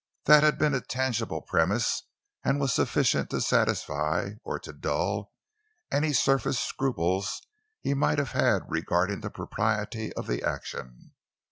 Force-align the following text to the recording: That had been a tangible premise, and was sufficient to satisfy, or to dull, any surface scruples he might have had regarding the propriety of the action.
That 0.25 0.41
had 0.41 0.57
been 0.57 0.73
a 0.73 0.81
tangible 0.81 1.43
premise, 1.43 2.05
and 2.43 2.59
was 2.59 2.73
sufficient 2.73 3.29
to 3.29 3.39
satisfy, 3.39 4.29
or 4.43 4.57
to 4.61 4.73
dull, 4.73 5.31
any 5.91 6.11
surface 6.11 6.57
scruples 6.59 7.45
he 7.81 7.93
might 7.93 8.17
have 8.17 8.31
had 8.31 8.63
regarding 8.67 9.19
the 9.21 9.29
propriety 9.29 10.11
of 10.13 10.25
the 10.25 10.41
action. 10.41 11.11